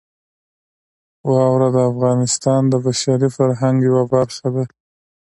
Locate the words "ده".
4.55-4.63